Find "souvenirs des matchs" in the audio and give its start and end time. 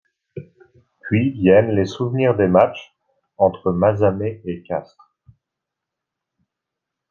1.85-2.95